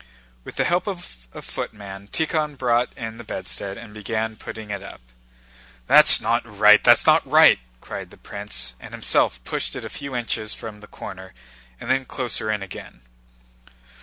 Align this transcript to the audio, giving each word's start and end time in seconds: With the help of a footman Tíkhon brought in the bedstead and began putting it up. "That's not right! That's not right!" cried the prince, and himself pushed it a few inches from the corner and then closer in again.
With 0.43 0.55
the 0.55 0.63
help 0.63 0.87
of 0.87 1.27
a 1.31 1.43
footman 1.43 2.07
Tíkhon 2.07 2.57
brought 2.57 2.91
in 2.97 3.19
the 3.19 3.23
bedstead 3.23 3.77
and 3.77 3.93
began 3.93 4.35
putting 4.35 4.71
it 4.71 4.81
up. 4.81 4.99
"That's 5.85 6.19
not 6.19 6.41
right! 6.43 6.83
That's 6.83 7.05
not 7.05 7.21
right!" 7.23 7.59
cried 7.81 8.09
the 8.09 8.17
prince, 8.17 8.73
and 8.79 8.95
himself 8.95 9.43
pushed 9.43 9.75
it 9.75 9.85
a 9.85 9.89
few 9.89 10.15
inches 10.15 10.55
from 10.55 10.79
the 10.79 10.87
corner 10.87 11.35
and 11.79 11.87
then 11.91 12.05
closer 12.05 12.51
in 12.51 12.63
again. 12.63 13.01